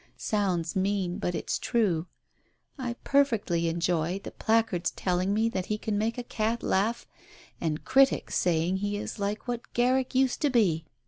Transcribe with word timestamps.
Sounds 0.17 0.75
mean, 0.75 1.19
but 1.19 1.35
it's 1.35 1.59
true. 1.59 2.07
I 2.75 2.95
perfectly 3.03 3.67
enjoy 3.67 4.17
the 4.23 4.31
placards 4.31 4.89
telling 4.89 5.31
me 5.31 5.47
that 5.49 5.67
he 5.67 5.77
can 5.77 5.95
make 5.95 6.17
a 6.17 6.23
cat 6.23 6.63
laugh, 6.63 7.05
and 7.61 7.85
critics 7.85 8.33
saying 8.35 8.77
he 8.77 8.97
is 8.97 9.19
like 9.19 9.47
what 9.47 9.73
Garrick 9.75 10.15
used 10.15 10.41
to 10.41 10.49
be. 10.49 10.85